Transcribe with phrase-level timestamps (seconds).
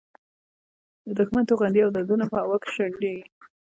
[1.05, 3.23] د دوښمن توغندي او ډرونونه په هوا کې شنډېږي.